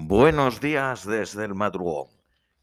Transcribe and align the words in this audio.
Buenos 0.00 0.60
días 0.60 1.04
desde 1.04 1.44
el 1.44 1.56
madrugón, 1.56 2.06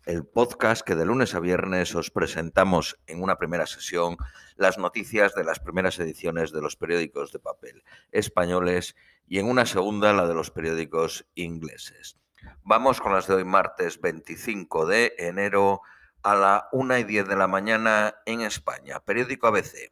el 0.05 0.25
podcast 0.25 0.83
que 0.83 0.95
de 0.95 1.05
lunes 1.05 1.35
a 1.35 1.41
viernes 1.41 1.93
os 1.93 2.09
presentamos 2.09 2.97
en 3.07 3.21
una 3.21 3.37
primera 3.37 3.67
sesión 3.67 4.15
las 4.55 4.77
noticias 4.77 5.35
de 5.35 5.43
las 5.43 5.59
primeras 5.59 5.99
ediciones 5.99 6.53
de 6.53 6.61
los 6.61 6.77
periódicos 6.77 7.33
de 7.33 7.39
papel 7.39 7.83
españoles 8.13 8.95
y 9.27 9.39
en 9.39 9.49
una 9.49 9.65
segunda 9.65 10.13
la 10.13 10.27
de 10.27 10.33
los 10.33 10.49
periódicos 10.49 11.27
ingleses. 11.35 12.17
Vamos 12.63 13.01
con 13.01 13.11
las 13.11 13.27
de 13.27 13.35
hoy 13.35 13.43
martes 13.43 13.99
25 13.99 14.85
de 14.85 15.13
enero 15.17 15.81
a 16.23 16.35
la 16.35 16.69
1 16.71 16.99
y 16.99 17.03
10 17.03 17.27
de 17.27 17.35
la 17.35 17.47
mañana 17.47 18.15
en 18.25 18.41
España. 18.41 19.01
Periódico 19.01 19.47
ABC. 19.47 19.91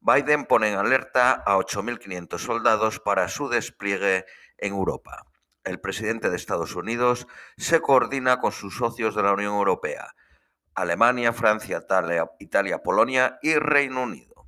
Biden 0.00 0.46
pone 0.46 0.70
en 0.70 0.78
alerta 0.78 1.32
a 1.32 1.58
8.500 1.58 2.38
soldados 2.38 2.98
para 2.98 3.28
su 3.28 3.50
despliegue 3.50 4.24
en 4.56 4.72
Europa 4.72 5.26
el 5.66 5.80
presidente 5.80 6.30
de 6.30 6.36
Estados 6.36 6.74
Unidos 6.76 7.26
se 7.56 7.80
coordina 7.80 8.38
con 8.40 8.52
sus 8.52 8.76
socios 8.76 9.14
de 9.14 9.22
la 9.22 9.32
Unión 9.32 9.54
Europea, 9.54 10.14
Alemania, 10.74 11.32
Francia, 11.32 11.84
Italia, 12.38 12.82
Polonia 12.82 13.38
y 13.42 13.54
Reino 13.56 14.04
Unido. 14.04 14.46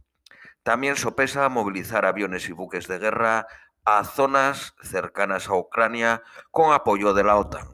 También 0.62 0.96
sopesa 0.96 1.48
movilizar 1.48 2.06
aviones 2.06 2.48
y 2.48 2.52
buques 2.52 2.86
de 2.86 2.98
guerra 2.98 3.46
a 3.84 4.04
zonas 4.04 4.74
cercanas 4.82 5.48
a 5.48 5.54
Ucrania 5.54 6.22
con 6.50 6.72
apoyo 6.72 7.14
de 7.14 7.24
la 7.24 7.36
OTAN. 7.36 7.66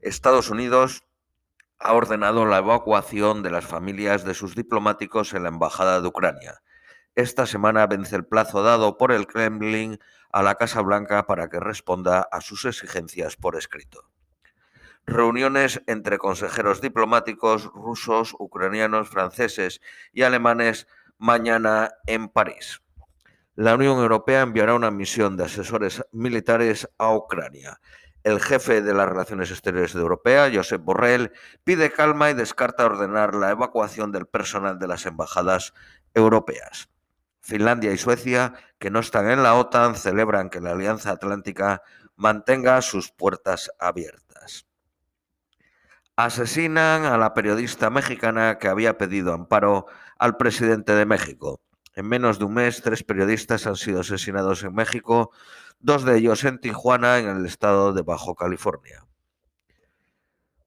Estados 0.00 0.48
Unidos 0.48 1.04
ha 1.78 1.92
ordenado 1.92 2.46
la 2.46 2.58
evacuación 2.58 3.42
de 3.42 3.50
las 3.50 3.66
familias 3.66 4.24
de 4.24 4.34
sus 4.34 4.54
diplomáticos 4.54 5.34
en 5.34 5.42
la 5.42 5.48
Embajada 5.50 6.00
de 6.00 6.08
Ucrania. 6.08 6.62
Esta 7.14 7.46
semana 7.46 7.86
vence 7.86 8.16
el 8.16 8.24
plazo 8.24 8.62
dado 8.62 8.96
por 8.96 9.12
el 9.12 9.26
Kremlin 9.26 9.98
a 10.34 10.42
la 10.42 10.56
Casa 10.56 10.82
Blanca 10.82 11.28
para 11.28 11.48
que 11.48 11.60
responda 11.60 12.28
a 12.32 12.40
sus 12.40 12.64
exigencias 12.64 13.36
por 13.36 13.54
escrito. 13.54 14.10
Reuniones 15.06 15.80
entre 15.86 16.18
consejeros 16.18 16.80
diplomáticos 16.80 17.66
rusos, 17.66 18.34
ucranianos, 18.40 19.08
franceses 19.08 19.80
y 20.12 20.22
alemanes 20.22 20.88
mañana 21.18 21.92
en 22.08 22.28
París. 22.28 22.82
La 23.54 23.76
Unión 23.76 23.98
Europea 23.98 24.40
enviará 24.40 24.74
una 24.74 24.90
misión 24.90 25.36
de 25.36 25.44
asesores 25.44 26.04
militares 26.10 26.88
a 26.98 27.14
Ucrania. 27.14 27.78
El 28.24 28.40
jefe 28.40 28.82
de 28.82 28.92
las 28.92 29.08
Relaciones 29.08 29.52
Exteriores 29.52 29.94
de 29.94 30.00
Europea, 30.00 30.50
Josep 30.52 30.82
Borrell, 30.82 31.30
pide 31.62 31.92
calma 31.92 32.30
y 32.30 32.34
descarta 32.34 32.86
ordenar 32.86 33.36
la 33.36 33.52
evacuación 33.52 34.10
del 34.10 34.26
personal 34.26 34.80
de 34.80 34.88
las 34.88 35.06
embajadas 35.06 35.74
europeas. 36.12 36.88
Finlandia 37.44 37.92
y 37.92 37.98
Suecia, 37.98 38.54
que 38.78 38.90
no 38.90 39.00
están 39.00 39.28
en 39.28 39.42
la 39.42 39.54
OTAN, 39.54 39.96
celebran 39.96 40.48
que 40.48 40.62
la 40.62 40.70
Alianza 40.70 41.10
Atlántica 41.10 41.82
mantenga 42.16 42.80
sus 42.80 43.12
puertas 43.12 43.70
abiertas. 43.78 44.66
Asesinan 46.16 47.04
a 47.04 47.18
la 47.18 47.34
periodista 47.34 47.90
mexicana 47.90 48.56
que 48.58 48.68
había 48.68 48.96
pedido 48.96 49.34
amparo 49.34 49.84
al 50.18 50.38
presidente 50.38 50.94
de 50.94 51.04
México. 51.04 51.60
En 51.94 52.08
menos 52.08 52.38
de 52.38 52.46
un 52.46 52.54
mes, 52.54 52.80
tres 52.80 53.04
periodistas 53.04 53.66
han 53.66 53.76
sido 53.76 54.00
asesinados 54.00 54.64
en 54.64 54.74
México, 54.74 55.30
dos 55.80 56.06
de 56.06 56.16
ellos 56.16 56.44
en 56.44 56.58
Tijuana, 56.58 57.18
en 57.18 57.28
el 57.28 57.44
estado 57.44 57.92
de 57.92 58.00
Bajo 58.00 58.34
California. 58.34 59.06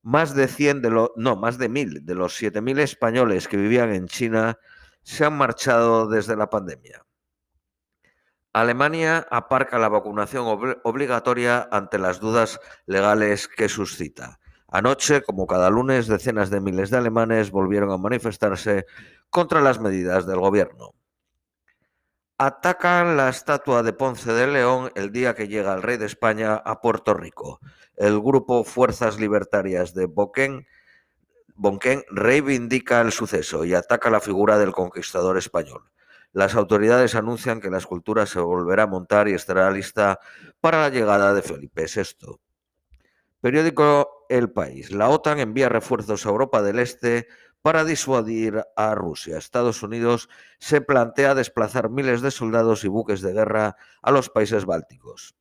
Más 0.04 0.36
de 0.36 0.48
100 0.48 0.84
de 0.84 0.92
los, 0.92 1.10
no, 1.16 1.38
más 1.38 1.58
de 1.58 1.70
mil 1.70 2.06
de 2.06 2.14
los 2.14 2.40
7.000 2.40 2.80
españoles 2.82 3.48
que 3.48 3.58
vivían 3.58 3.90
en 3.96 4.06
China 4.08 4.60
se 5.08 5.24
han 5.24 5.38
marchado 5.38 6.10
desde 6.10 6.36
la 6.36 6.50
pandemia. 6.50 7.06
Alemania 8.52 9.26
aparca 9.32 9.80
la 9.80 9.88
vacunación 9.88 10.46
obligatoria 10.84 11.70
ante 11.72 11.98
las 11.98 12.20
dudas 12.20 12.60
legales 12.88 13.48
que 13.48 13.70
suscita. 13.70 14.38
Anoche, 14.68 15.22
como 15.22 15.48
cada 15.48 15.70
lunes, 15.70 16.08
decenas 16.08 16.50
de 16.50 16.60
miles 16.60 16.90
de 16.90 16.98
alemanes 16.98 17.52
volvieron 17.52 17.90
a 17.92 17.98
manifestarse 17.98 18.86
contra 19.30 19.62
las 19.62 19.80
medidas 19.80 20.28
del 20.28 20.40
gobierno. 20.40 20.94
Atacan 22.38 23.16
la 23.16 23.30
estatua 23.30 23.84
de 23.84 23.94
Ponce 23.94 24.34
de 24.34 24.48
León 24.48 24.92
el 24.96 25.14
día 25.14 25.36
que 25.36 25.48
llega 25.48 25.74
el 25.74 25.84
rey 25.84 25.96
de 25.96 26.06
España 26.06 26.56
a 26.56 26.82
Puerto 26.82 27.14
Rico. 27.14 27.62
El 27.96 28.20
grupo 28.20 28.66
Fuerzas 28.66 29.22
Libertarias 29.22 29.94
de 29.94 30.06
Boquén 30.06 30.68
Bonquén 31.60 32.04
reivindica 32.12 33.02
el 33.02 33.12
suceso 33.12 33.66
y 33.66 33.74
ataca 33.74 34.12
la 34.12 34.20
figura 34.20 34.60
del 34.60 34.74
conquistador 34.74 35.40
español. 35.40 35.90
Las 36.32 36.54
autoridades 36.54 37.16
anuncian 37.16 37.60
que 37.60 37.72
la 37.72 37.80
escultura 37.80 38.28
se 38.28 38.40
volverá 38.40 38.84
a 38.84 38.88
montar 38.88 39.28
y 39.28 39.34
estará 39.34 39.72
lista 39.72 40.20
para 40.62 40.82
la 40.82 40.90
llegada 40.90 41.34
de 41.34 41.42
Felipe 41.42 41.88
VI. 41.88 42.40
Periódico 43.42 44.28
El 44.30 44.52
País. 44.52 44.92
La 44.92 45.10
OTAN 45.10 45.40
envía 45.40 45.68
refuerzos 45.68 46.28
a 46.28 46.30
Europa 46.30 46.62
del 46.62 46.78
Este 46.78 47.28
para 47.64 47.86
disuadir 47.86 48.64
a 48.76 48.94
Rusia. 48.94 49.40
Estados 49.40 49.82
Unidos 49.82 50.30
se 50.60 50.82
plantea 50.82 51.34
desplazar 51.34 51.90
miles 51.90 52.22
de 52.22 52.30
soldados 52.30 52.84
y 52.84 52.88
buques 52.88 53.22
de 53.22 53.34
guerra 53.34 53.78
a 54.04 54.12
los 54.12 54.30
países 54.30 54.66
bálticos. 54.66 55.36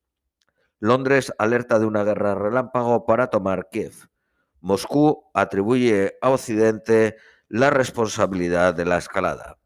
Londres 0.79 1.31
alerta 1.37 1.77
de 1.77 1.85
una 1.85 2.03
guerra 2.03 2.33
relámpago 2.33 3.05
para 3.05 3.27
tomar 3.27 3.69
Kiev. 3.69 4.09
Moscú 4.61 5.29
atribuye 5.33 6.17
a 6.21 6.29
Occidente 6.29 7.17
la 7.47 7.69
responsabilidad 7.69 8.73
de 8.73 8.85
la 8.85 8.97
escalada. 8.97 9.57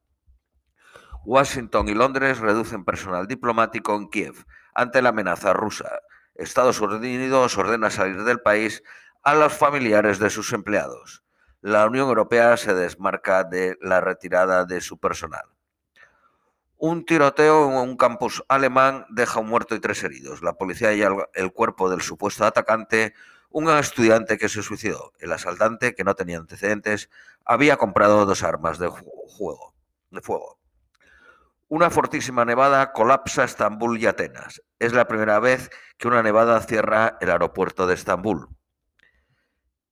Washington 1.23 1.89
y 1.89 1.93
Londres 1.93 2.39
reducen 2.39 2.83
personal 2.83 3.27
diplomático 3.27 3.95
en 3.95 4.09
Kiev 4.09 4.45
ante 4.73 5.01
la 5.01 5.09
amenaza 5.09 5.53
rusa. 5.53 6.01
Estados 6.35 6.81
Unidos 6.81 7.57
ordena 7.57 7.89
salir 7.89 8.23
del 8.23 8.41
país 8.41 8.83
a 9.23 9.35
los 9.35 9.53
familiares 9.53 10.19
de 10.19 10.29
sus 10.29 10.51
empleados. 10.53 11.23
La 11.61 11.85
Unión 11.85 12.07
Europea 12.07 12.57
se 12.57 12.73
desmarca 12.73 13.43
de 13.43 13.77
la 13.81 14.01
retirada 14.01 14.65
de 14.65 14.81
su 14.81 14.99
personal. 14.99 15.45
Un 16.77 17.05
tiroteo 17.05 17.69
en 17.69 17.89
un 17.89 17.97
campus 17.97 18.43
alemán 18.47 19.05
deja 19.09 19.39
un 19.39 19.47
muerto 19.47 19.75
y 19.75 19.79
tres 19.79 20.03
heridos. 20.03 20.41
La 20.41 20.53
policía 20.53 20.93
y 20.93 21.03
el 21.03 21.53
cuerpo 21.53 21.91
del 21.91 22.01
supuesto 22.01 22.43
atacante 22.43 23.13
un 23.51 23.69
estudiante 23.69 24.37
que 24.37 24.49
se 24.49 24.63
suicidó. 24.63 25.13
El 25.19 25.31
asaltante, 25.31 25.93
que 25.93 26.03
no 26.03 26.15
tenía 26.15 26.37
antecedentes, 26.37 27.09
había 27.45 27.77
comprado 27.77 28.25
dos 28.25 28.43
armas 28.43 28.79
de, 28.79 28.87
juego, 28.87 29.73
de 30.09 30.21
fuego. 30.21 30.59
Una 31.67 31.89
fortísima 31.89 32.43
nevada 32.43 32.91
colapsa 32.91 33.43
Estambul 33.43 33.97
y 33.99 34.05
Atenas. 34.05 34.61
Es 34.79 34.93
la 34.93 35.07
primera 35.07 35.39
vez 35.39 35.69
que 35.97 36.07
una 36.07 36.23
nevada 36.23 36.59
cierra 36.61 37.17
el 37.21 37.29
aeropuerto 37.29 37.87
de 37.87 37.93
Estambul. 37.93 38.49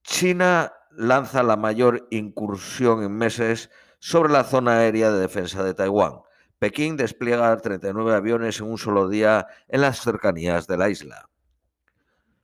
China 0.04 0.74
lanza 0.92 1.44
la 1.44 1.56
mayor 1.56 2.08
incursión 2.10 3.04
en 3.04 3.16
meses 3.16 3.70
sobre 4.00 4.34
la 4.34 4.44
zona 4.44 4.80
aérea 4.80 5.12
de 5.12 5.20
defensa 5.20 5.64
de 5.64 5.74
Taiwán. 5.74 6.22
Pekín 6.58 6.98
despliega 6.98 7.56
39 7.56 8.14
aviones 8.14 8.60
en 8.60 8.68
un 8.68 8.78
solo 8.78 9.08
día 9.08 9.48
en 9.70 9.82
las 9.82 10.02
cercanías 10.02 10.68
de 10.68 10.78
la 10.78 10.90
isla. 10.90 11.30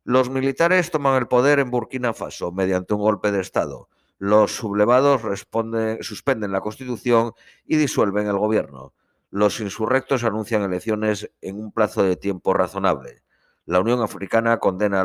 Los 0.06 0.30
militares 0.30 0.92
toman 0.92 1.18
el 1.18 1.28
poder 1.28 1.58
en 1.58 1.72
Burkina 1.72 2.14
Faso 2.14 2.52
mediante 2.52 2.94
un 2.94 3.02
golpe 3.02 3.32
de 3.32 3.42
Estado. 3.42 3.90
Los 4.20 4.56
sublevados 4.56 5.24
suspenden 6.02 6.52
la 6.52 6.62
Constitución 6.62 7.34
y 7.66 7.78
disuelven 7.78 8.28
el 8.28 8.38
gobierno. 8.38 8.94
Los 9.32 9.60
insurrectos 9.60 10.24
anuncian 10.24 10.62
elecciones 10.62 11.32
en 11.42 11.60
un 11.60 11.72
plazo 11.72 12.04
de 12.04 12.18
tiempo 12.18 12.54
razonable. 12.54 13.24
La 13.66 13.80
Unión 13.80 14.00
Africana 14.04 14.60
condena 14.60 15.02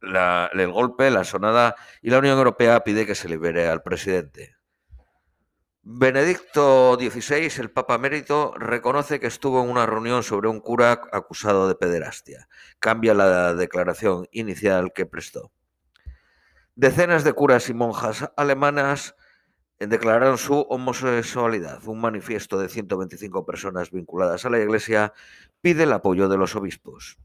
el 0.00 0.72
golpe, 0.72 1.10
la 1.10 1.24
sonada, 1.24 1.76
y 2.00 2.08
la 2.08 2.18
Unión 2.18 2.38
Europea 2.38 2.82
pide 2.82 3.04
que 3.04 3.14
se 3.14 3.28
libere 3.28 3.68
al 3.68 3.82
presidente. 3.82 4.55
Benedicto 5.88 6.98
XVI, 6.98 7.60
el 7.60 7.70
Papa 7.70 7.94
Emérito, 7.94 8.52
reconoce 8.56 9.20
que 9.20 9.28
estuvo 9.28 9.62
en 9.62 9.70
una 9.70 9.86
reunión 9.86 10.24
sobre 10.24 10.48
un 10.48 10.58
cura 10.58 11.00
acusado 11.12 11.68
de 11.68 11.76
pederastia. 11.76 12.48
Cambia 12.80 13.14
la 13.14 13.54
declaración 13.54 14.26
inicial 14.32 14.92
que 14.92 15.06
prestó. 15.06 15.52
Decenas 16.74 17.22
de 17.22 17.34
curas 17.34 17.68
y 17.68 17.74
monjas 17.74 18.28
alemanas 18.36 19.14
declararon 19.78 20.38
su 20.38 20.54
homosexualidad. 20.62 21.86
Un 21.86 22.00
manifiesto 22.00 22.58
de 22.58 22.68
125 22.68 23.46
personas 23.46 23.92
vinculadas 23.92 24.44
a 24.44 24.50
la 24.50 24.58
Iglesia 24.58 25.12
pide 25.60 25.84
el 25.84 25.92
apoyo 25.92 26.28
de 26.28 26.36
los 26.36 26.56
obispos. 26.56 27.16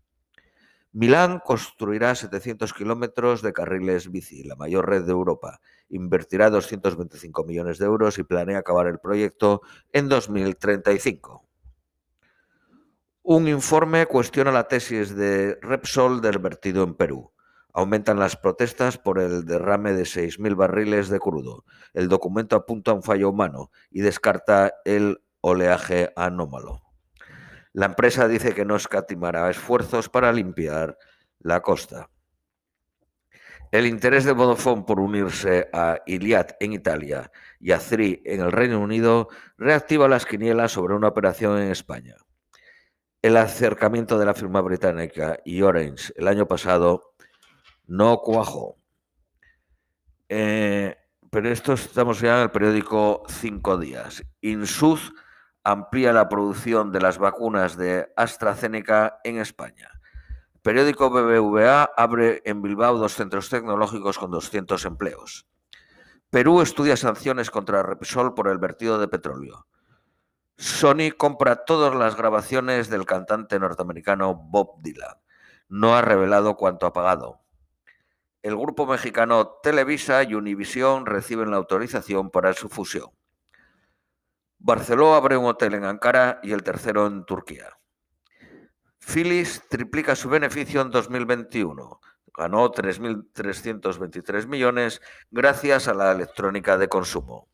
Milán 0.93 1.39
construirá 1.39 2.13
700 2.15 2.73
kilómetros 2.73 3.41
de 3.41 3.53
carriles 3.53 4.11
bici, 4.11 4.43
la 4.43 4.57
mayor 4.57 4.89
red 4.89 5.03
de 5.03 5.11
Europa. 5.11 5.61
Invertirá 5.87 6.49
225 6.49 7.45
millones 7.45 7.77
de 7.77 7.85
euros 7.85 8.19
y 8.19 8.23
planea 8.23 8.59
acabar 8.59 8.87
el 8.87 8.99
proyecto 8.99 9.61
en 9.93 10.09
2035. 10.09 11.47
Un 13.23 13.47
informe 13.47 14.05
cuestiona 14.05 14.51
la 14.51 14.67
tesis 14.67 15.15
de 15.15 15.57
Repsol 15.61 16.19
del 16.19 16.39
vertido 16.39 16.83
en 16.83 16.95
Perú. 16.95 17.31
Aumentan 17.71 18.19
las 18.19 18.35
protestas 18.35 18.97
por 18.97 19.19
el 19.19 19.45
derrame 19.45 19.93
de 19.93 20.03
6.000 20.03 20.57
barriles 20.57 21.07
de 21.07 21.19
crudo. 21.19 21.63
El 21.93 22.09
documento 22.09 22.57
apunta 22.57 22.91
a 22.91 22.95
un 22.95 23.03
fallo 23.03 23.29
humano 23.29 23.71
y 23.91 24.01
descarta 24.01 24.73
el 24.83 25.23
oleaje 25.39 26.11
anómalo. 26.17 26.90
La 27.73 27.85
empresa 27.85 28.27
dice 28.27 28.53
que 28.53 28.65
no 28.65 28.75
escatimará 28.75 29.49
esfuerzos 29.49 30.09
para 30.09 30.33
limpiar 30.33 30.97
La 31.39 31.61
Costa. 31.61 32.09
El 33.71 33.85
interés 33.85 34.25
de 34.25 34.33
Vodafone 34.33 34.83
por 34.83 34.99
unirse 34.99 35.69
a 35.71 35.99
Iliad 36.05 36.47
en 36.59 36.73
Italia 36.73 37.31
y 37.57 37.71
a 37.71 37.79
Three 37.79 38.21
en 38.25 38.41
el 38.41 38.51
Reino 38.51 38.81
Unido 38.81 39.29
reactiva 39.57 40.09
las 40.09 40.25
quinielas 40.25 40.73
sobre 40.73 40.95
una 40.95 41.07
operación 41.07 41.57
en 41.57 41.71
España. 41.71 42.17
El 43.21 43.37
acercamiento 43.37 44.19
de 44.19 44.25
la 44.25 44.33
firma 44.33 44.59
británica 44.59 45.39
y 45.45 45.61
Orange 45.61 46.11
el 46.17 46.27
año 46.27 46.47
pasado 46.47 47.13
no 47.87 48.17
cuajó. 48.17 48.75
Eh, 50.27 50.97
pero 51.29 51.49
esto 51.49 51.73
estamos 51.73 52.19
ya 52.19 52.37
en 52.37 52.43
el 52.43 52.51
periódico 52.51 53.23
Cinco 53.29 53.77
Días. 53.77 54.21
Insud 54.41 54.99
amplía 55.63 56.13
la 56.13 56.29
producción 56.29 56.91
de 56.91 57.01
las 57.01 57.17
vacunas 57.17 57.77
de 57.77 58.11
AstraZeneca 58.15 59.19
en 59.23 59.37
España. 59.37 59.89
Periódico 60.61 61.09
BBVA 61.09 61.91
abre 61.97 62.41
en 62.45 62.61
Bilbao 62.61 62.97
dos 62.97 63.13
centros 63.13 63.49
tecnológicos 63.49 64.19
con 64.19 64.31
200 64.31 64.85
empleos. 64.85 65.47
Perú 66.29 66.61
estudia 66.61 66.95
sanciones 66.95 67.49
contra 67.49 67.83
Repsol 67.83 68.33
por 68.33 68.47
el 68.47 68.57
vertido 68.57 68.99
de 68.99 69.07
petróleo. 69.07 69.67
Sony 70.57 71.11
compra 71.17 71.65
todas 71.65 71.95
las 71.95 72.15
grabaciones 72.15 72.89
del 72.89 73.05
cantante 73.05 73.59
norteamericano 73.59 74.35
Bob 74.35 74.81
Dylan. 74.81 75.17
No 75.67 75.95
ha 75.95 76.01
revelado 76.01 76.55
cuánto 76.55 76.85
ha 76.85 76.93
pagado. 76.93 77.41
El 78.43 78.55
grupo 78.55 78.85
mexicano 78.85 79.57
Televisa 79.63 80.23
y 80.23 80.35
Univision 80.35 81.05
reciben 81.05 81.51
la 81.51 81.57
autorización 81.57 82.29
para 82.29 82.53
su 82.53 82.69
fusión. 82.69 83.09
Barceló 84.63 85.15
abre 85.15 85.37
un 85.37 85.45
hotel 85.45 85.73
en 85.73 85.85
Ankara 85.85 86.39
y 86.43 86.51
el 86.51 86.61
tercero 86.61 87.07
en 87.07 87.25
Turquía. 87.25 87.79
Philips 88.99 89.67
triplica 89.67 90.15
su 90.15 90.29
beneficio 90.29 90.81
en 90.81 90.91
2021. 90.91 91.99
Ganó 92.37 92.71
3.323 92.71 94.45
millones 94.45 95.01
gracias 95.31 95.87
a 95.87 95.95
la 95.95 96.11
electrónica 96.11 96.77
de 96.77 96.87
consumo. 96.87 97.49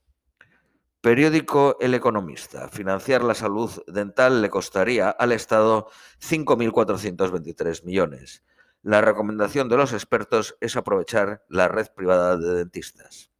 Periódico 1.00 1.77
El 1.80 1.94
Economista. 1.94 2.68
Financiar 2.68 3.24
la 3.24 3.36
salud 3.36 3.71
dental 3.88 4.42
le 4.42 4.50
costaría 4.50 5.09
al 5.09 5.31
Estado 5.31 5.89
5.423 6.19 7.86
millones. 7.86 8.44
La 8.81 9.00
recomendación 9.00 9.69
de 9.69 9.77
los 9.77 9.94
expertos 9.94 10.57
es 10.59 10.75
aprovechar 10.75 11.45
la 11.48 11.69
red 11.69 11.88
privada 11.95 12.36
de 12.36 12.54
dentistas. 12.54 13.31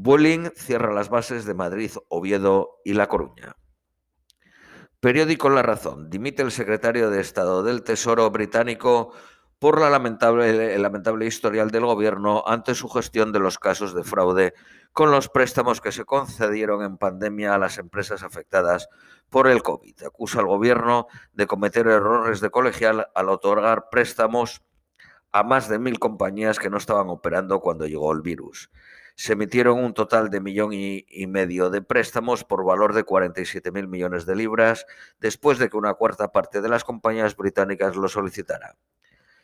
Vueling 0.00 0.52
cierra 0.54 0.94
las 0.94 1.08
bases 1.08 1.44
de 1.44 1.54
Madrid, 1.54 1.90
Oviedo 2.06 2.78
y 2.84 2.92
La 2.92 3.08
Coruña. 3.08 3.56
Periódico 5.00 5.50
La 5.50 5.62
Razón. 5.62 6.08
Dimite 6.08 6.42
el 6.42 6.52
secretario 6.52 7.10
de 7.10 7.20
Estado 7.20 7.64
del 7.64 7.82
Tesoro 7.82 8.30
británico 8.30 9.12
por 9.58 9.80
la 9.80 9.90
lamentable, 9.90 10.72
el 10.72 10.82
lamentable 10.82 11.26
historial 11.26 11.72
del 11.72 11.84
gobierno 11.84 12.44
ante 12.46 12.76
su 12.76 12.88
gestión 12.88 13.32
de 13.32 13.40
los 13.40 13.58
casos 13.58 13.92
de 13.92 14.04
fraude 14.04 14.54
con 14.92 15.10
los 15.10 15.28
préstamos 15.28 15.80
que 15.80 15.90
se 15.90 16.04
concedieron 16.04 16.84
en 16.84 16.96
pandemia 16.96 17.56
a 17.56 17.58
las 17.58 17.78
empresas 17.78 18.22
afectadas 18.22 18.88
por 19.30 19.48
el 19.48 19.64
COVID. 19.64 20.04
Acusa 20.04 20.38
al 20.38 20.46
gobierno 20.46 21.08
de 21.32 21.48
cometer 21.48 21.88
errores 21.88 22.40
de 22.40 22.50
colegial 22.50 23.08
al 23.16 23.28
otorgar 23.28 23.88
préstamos 23.90 24.62
a 25.32 25.42
más 25.42 25.68
de 25.68 25.80
mil 25.80 25.98
compañías 25.98 26.60
que 26.60 26.70
no 26.70 26.76
estaban 26.76 27.08
operando 27.08 27.58
cuando 27.58 27.84
llegó 27.84 28.12
el 28.12 28.22
virus 28.22 28.70
se 29.18 29.32
emitieron 29.32 29.82
un 29.82 29.94
total 29.94 30.30
de 30.30 30.40
millón 30.40 30.72
y, 30.72 31.04
medio 31.26 31.70
de 31.70 31.82
préstamos 31.82 32.44
por 32.44 32.64
valor 32.64 32.94
de 32.94 33.02
47 33.02 33.72
mil 33.72 33.88
millones 33.88 34.26
de 34.26 34.36
libras, 34.36 34.86
después 35.18 35.58
de 35.58 35.68
que 35.68 35.76
una 35.76 35.94
cuarta 35.94 36.30
parte 36.30 36.60
de 36.60 36.68
las 36.68 36.84
compañías 36.84 37.36
británicas 37.36 37.96
lo 37.96 38.06
solicitara. 38.06 38.76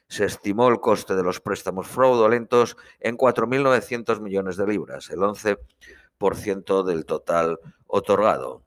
Se 0.06 0.26
estimó 0.26 0.68
el 0.68 0.78
coste 0.78 1.16
de 1.16 1.24
los 1.24 1.40
préstamos 1.40 1.88
fraudulentos 1.88 2.76
en 3.00 3.18
4.900 3.18 4.20
millones 4.20 4.56
de 4.56 4.68
libras, 4.68 5.10
el 5.10 5.18
11% 5.18 6.84
del 6.84 7.04
total 7.04 7.58
otorgado. 7.88 8.62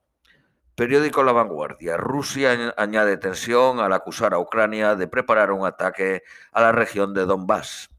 Periódico 0.75 1.24
La 1.24 1.31
Vanguardia. 1.31 1.95
Rusia 1.95 2.74
añade 2.75 3.15
tensión 3.15 3.80
al 3.80 3.94
acusar 3.94 4.33
a 4.33 4.39
Ucrania 4.39 4.95
de 4.95 5.07
preparar 5.07 5.54
un 5.54 5.65
ataque 5.65 6.24
a 6.51 6.62
la 6.62 6.74
región 6.74 7.13
de 7.13 7.25
Donbass. 7.25 7.92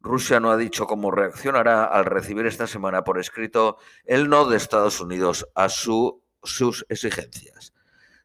Rusia 0.00 0.40
no 0.40 0.50
ha 0.50 0.56
dicho 0.56 0.86
cómo 0.86 1.10
reaccionará 1.10 1.84
al 1.84 2.06
recibir 2.06 2.46
esta 2.46 2.66
semana 2.66 3.04
por 3.04 3.18
escrito 3.18 3.76
el 4.04 4.28
no 4.28 4.46
de 4.46 4.56
Estados 4.56 5.00
Unidos 5.00 5.46
a 5.54 5.68
sus 5.68 6.86
exigencias. 6.88 7.74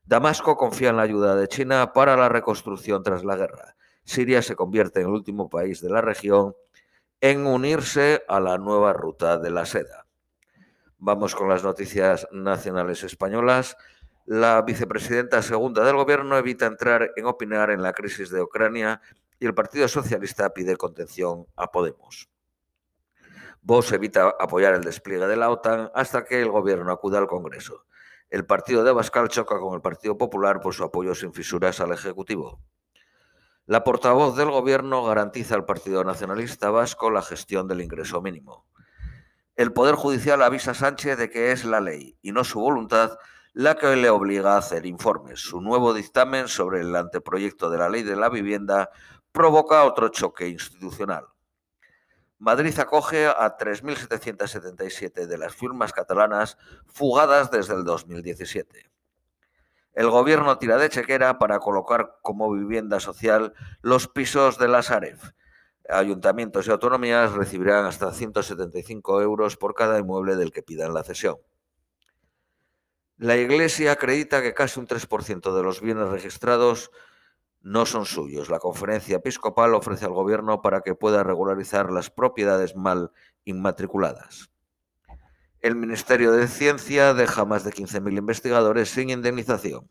Damasco 0.05 0.55
confía 0.55 0.89
en 0.89 0.97
la 0.97 1.03
ayuda 1.03 1.35
de 1.35 1.47
China 1.47 1.91
para 1.91 2.15
la 2.15 2.29
reconstrucción 2.29 3.03
tras 3.03 3.25
la 3.25 3.35
guerra. 3.35 3.75
Siria 4.03 4.41
se 4.41 4.55
convierte 4.55 5.01
en 5.01 5.07
el 5.07 5.13
último 5.13 5.49
país 5.49 5.81
de 5.81 5.89
la 5.89 5.99
región 5.99 6.55
en 7.21 7.45
unirse 7.45 8.23
a 8.27 8.39
la 8.39 8.57
nueva 8.57 8.93
ruta 8.93 9.37
de 9.37 9.49
la 9.49 9.65
seda. 9.65 10.05
Vamos 10.97 11.35
con 11.35 11.49
las 11.49 11.63
noticias 11.63 12.27
nacionales 12.31 13.03
españolas. 13.03 13.75
La 14.25 14.61
vicepresidenta 14.61 15.41
segunda 15.41 15.83
del 15.83 15.95
Gobierno 15.95 16.37
evita 16.37 16.67
entrar 16.67 17.11
en 17.15 17.25
opinar 17.25 17.69
en 17.69 17.81
la 17.81 17.93
crisis 17.93 18.29
de 18.29 18.41
Ucrania 18.41 19.01
y 19.39 19.45
el 19.45 19.53
Partido 19.53 19.87
Socialista 19.87 20.53
pide 20.53 20.77
contención 20.77 21.45
a 21.55 21.71
Podemos. 21.71 22.29
Vox 23.61 23.91
evita 23.91 24.35
apoyar 24.39 24.75
el 24.75 24.83
despliegue 24.83 25.25
de 25.27 25.35
la 25.35 25.49
OTAN 25.49 25.89
hasta 25.95 26.23
que 26.23 26.41
el 26.41 26.49
gobierno 26.49 26.91
acuda 26.91 27.17
al 27.17 27.27
Congreso. 27.27 27.85
El 28.29 28.45
partido 28.45 28.83
de 28.83 28.91
Abascal 28.91 29.29
choca 29.29 29.59
con 29.59 29.73
el 29.73 29.81
Partido 29.81 30.17
Popular 30.17 30.61
por 30.61 30.73
su 30.73 30.83
apoyo 30.83 31.15
sin 31.15 31.33
fisuras 31.33 31.79
al 31.79 31.91
Ejecutivo. 31.91 32.59
La 33.65 33.83
portavoz 33.83 34.35
del 34.35 34.51
gobierno 34.51 35.03
garantiza 35.03 35.55
al 35.55 35.65
Partido 35.65 36.03
Nacionalista 36.03 36.69
Vasco 36.69 37.09
la 37.09 37.23
gestión 37.23 37.67
del 37.67 37.81
ingreso 37.81 38.21
mínimo. 38.21 38.67
El 39.55 39.73
Poder 39.73 39.95
Judicial 39.95 40.43
avisa 40.43 40.71
a 40.71 40.75
Sánchez 40.75 41.17
de 41.17 41.29
que 41.31 41.51
es 41.51 41.65
la 41.65 41.81
ley 41.81 42.17
y 42.21 42.31
no 42.31 42.43
su 42.43 42.59
voluntad 42.59 43.17
la 43.53 43.75
que 43.75 43.95
le 43.95 44.09
obliga 44.09 44.55
a 44.55 44.57
hacer 44.57 44.85
informes. 44.85 45.39
Su 45.39 45.61
nuevo 45.61 45.93
dictamen 45.93 46.49
sobre 46.49 46.81
el 46.81 46.95
anteproyecto 46.95 47.69
de 47.69 47.77
la 47.77 47.89
ley 47.89 48.03
de 48.03 48.17
la 48.17 48.29
vivienda 48.29 48.89
provoca 49.35 49.83
otro 49.83 50.07
choque 50.07 50.47
institucional. 50.47 51.27
Madrid 52.39 52.77
acoge 52.79 53.27
a 53.27 53.57
3.777 53.57 55.27
de 55.27 55.37
las 55.37 55.53
firmas 55.53 55.93
catalanas 55.93 56.57
fugadas 56.87 57.51
desde 57.51 57.75
el 57.75 57.83
2017. 57.83 58.89
El 59.93 60.09
gobierno 60.09 60.57
tira 60.57 60.77
de 60.77 60.89
chequera 60.89 61.37
para 61.37 61.59
colocar 61.59 62.17
como 62.21 62.51
vivienda 62.51 62.99
social 62.99 63.53
los 63.81 64.07
pisos 64.07 64.57
de 64.57 64.67
la 64.67 64.81
Saref. 64.83 65.31
Ayuntamientos 65.89 66.67
y 66.67 66.71
autonomías 66.71 67.33
recibirán 67.33 67.85
hasta 67.85 68.11
175 68.11 69.21
euros 69.21 69.57
por 69.57 69.75
cada 69.75 69.99
inmueble 69.99 70.35
del 70.35 70.51
que 70.51 70.63
pidan 70.63 70.93
la 70.93 71.03
cesión. 71.03 71.37
La 73.17 73.37
Iglesia 73.37 73.93
acredita 73.93 74.41
que 74.41 74.53
casi 74.53 74.79
un 74.79 74.87
3% 74.87 75.55
de 75.55 75.63
los 75.63 75.79
bienes 75.81 76.09
registrados 76.09 76.91
no 77.65 77.87
son 77.87 78.05
suyos. 78.05 78.49
La 78.49 78.59
conferencia 78.59 79.17
episcopal 79.17 79.73
ofrece 79.73 80.05
al 80.05 80.13
gobierno 80.13 80.61
para 80.61 80.81
que 80.81 80.93
pueda 80.93 81.23
regularizar 81.23 81.91
las 81.91 82.11
propiedades 82.11 82.75
mal 82.75 83.11
inmatriculadas. 83.43 84.51
El 85.61 85.75
Ministerio 85.75 86.31
de 86.31 86.47
Ciencia 86.47 87.15
deja 87.15 87.43
más 87.43 87.63
de 87.63 87.71
15.000 87.71 88.19
investigadores 88.19 88.89
sin 88.89 89.09
indemnización. 89.09 89.89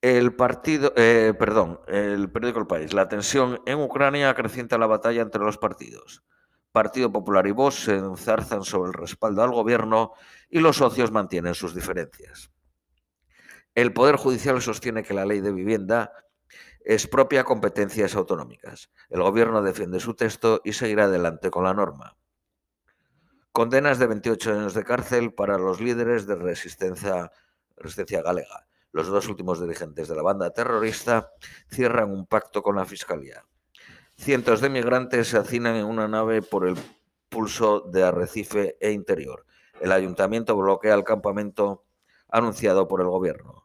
El 0.00 0.34
partido, 0.34 0.94
eh, 0.96 1.34
perdón, 1.38 1.78
el 1.86 2.30
periódico 2.32 2.60
El 2.60 2.66
País. 2.66 2.94
La 2.94 3.08
tensión 3.08 3.60
en 3.66 3.78
Ucrania 3.78 4.30
acrecienta 4.30 4.78
la 4.78 4.86
batalla 4.86 5.20
entre 5.20 5.44
los 5.44 5.58
partidos. 5.58 6.24
Partido 6.72 7.12
Popular 7.12 7.46
y 7.46 7.50
Vox 7.50 7.74
se 7.84 7.96
enzarzan 7.96 8.64
sobre 8.64 8.88
el 8.88 8.94
respaldo 8.94 9.42
al 9.42 9.50
gobierno 9.50 10.12
y 10.48 10.60
los 10.60 10.78
socios 10.78 11.12
mantienen 11.12 11.54
sus 11.54 11.74
diferencias. 11.74 12.50
El 13.74 13.94
Poder 13.94 14.16
Judicial 14.16 14.60
sostiene 14.60 15.02
que 15.02 15.14
la 15.14 15.24
ley 15.24 15.40
de 15.40 15.52
vivienda 15.52 16.12
es 16.84 17.06
propia 17.06 17.44
competencias 17.44 18.14
autonómicas. 18.14 18.90
El 19.08 19.22
Gobierno 19.22 19.62
defiende 19.62 19.98
su 19.98 20.14
texto 20.14 20.60
y 20.62 20.74
seguirá 20.74 21.04
adelante 21.04 21.50
con 21.50 21.64
la 21.64 21.72
norma. 21.72 22.16
Condenas 23.52 23.98
de 23.98 24.06
28 24.08 24.52
años 24.52 24.74
de 24.74 24.84
cárcel 24.84 25.32
para 25.32 25.56
los 25.58 25.80
líderes 25.80 26.26
de 26.26 26.34
resistencia, 26.34 27.30
resistencia 27.76 28.22
galega. 28.22 28.66
Los 28.92 29.06
dos 29.08 29.26
últimos 29.28 29.58
dirigentes 29.58 30.08
de 30.08 30.16
la 30.16 30.22
banda 30.22 30.50
terrorista 30.50 31.30
cierran 31.68 32.10
un 32.10 32.26
pacto 32.26 32.62
con 32.62 32.76
la 32.76 32.84
Fiscalía. 32.84 33.46
Cientos 34.16 34.60
de 34.60 34.68
migrantes 34.68 35.28
se 35.28 35.38
hacinan 35.38 35.76
en 35.76 35.86
una 35.86 36.08
nave 36.08 36.42
por 36.42 36.68
el 36.68 36.76
pulso 37.30 37.80
de 37.80 38.04
Arrecife 38.04 38.76
e 38.80 38.92
Interior. 38.92 39.46
El 39.80 39.92
ayuntamiento 39.92 40.54
bloquea 40.56 40.94
el 40.94 41.04
campamento 41.04 41.84
anunciado 42.28 42.86
por 42.88 43.00
el 43.00 43.08
Gobierno. 43.08 43.61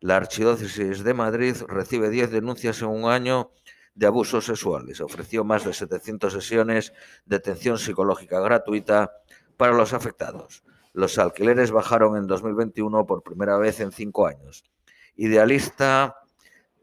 La 0.00 0.16
Archidiócesis 0.16 1.02
de 1.02 1.12
Madrid 1.12 1.56
recibe 1.66 2.08
10 2.08 2.30
denuncias 2.30 2.82
en 2.82 2.88
un 2.88 3.10
año 3.10 3.50
de 3.96 4.06
abusos 4.06 4.44
sexuales. 4.46 5.00
Ofreció 5.00 5.42
más 5.42 5.64
de 5.64 5.72
700 5.72 6.32
sesiones 6.32 6.92
de 7.26 7.36
atención 7.36 7.78
psicológica 7.78 8.38
gratuita 8.38 9.10
para 9.56 9.72
los 9.72 9.92
afectados. 9.92 10.62
Los 10.92 11.18
alquileres 11.18 11.72
bajaron 11.72 12.16
en 12.16 12.28
2021 12.28 13.06
por 13.06 13.24
primera 13.24 13.58
vez 13.58 13.80
en 13.80 13.90
cinco 13.90 14.28
años. 14.28 14.62
Idealista 15.16 16.16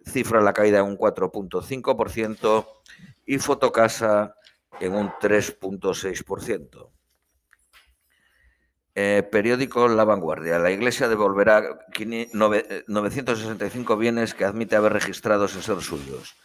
cifra 0.05 0.41
la 0.41 0.51
caída 0.51 0.79
en 0.79 0.85
un 0.85 0.97
4.5% 0.97 2.67
y 3.25 3.37
Fotocasa 3.37 4.35
en 4.81 4.93
un 4.93 5.09
3.6%. 5.09 6.89
Eh, 8.97 9.27
periódico 9.29 9.89
La 9.89 10.05
Vanguardia. 10.05 10.57
La 10.57 10.71
Iglesia 10.71 11.09
devolverá 11.09 11.79
965 12.87 13.97
bienes 13.97 14.33
que 14.33 14.45
admite 14.45 14.77
haber 14.77 14.93
registrados 14.93 15.53
en 15.55 15.63
ser 15.63 15.81
suyos. 15.81 16.35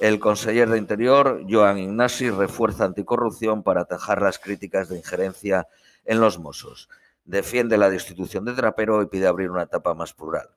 El 0.00 0.18
conseller 0.18 0.68
de 0.68 0.78
Interior, 0.78 1.42
Joan 1.48 1.78
Ignasi, 1.78 2.30
refuerza 2.30 2.86
anticorrupción 2.86 3.62
para 3.62 3.82
atajar 3.82 4.20
las 4.20 4.40
críticas 4.40 4.88
de 4.88 4.96
injerencia 4.96 5.68
en 6.04 6.20
los 6.20 6.40
Mossos. 6.40 6.88
Defiende 7.24 7.78
la 7.78 7.88
destitución 7.88 8.44
de 8.44 8.54
Trapero 8.54 9.00
y 9.02 9.06
pide 9.06 9.28
abrir 9.28 9.52
una 9.52 9.62
etapa 9.62 9.94
más 9.94 10.12
plural. 10.12 10.48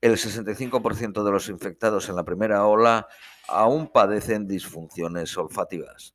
El 0.00 0.12
65% 0.12 1.24
de 1.24 1.32
los 1.32 1.48
infectados 1.48 2.08
en 2.08 2.14
la 2.14 2.22
primera 2.22 2.64
ola 2.64 3.08
aún 3.48 3.90
padecen 3.90 4.46
disfunciones 4.46 5.36
olfativas. 5.36 6.14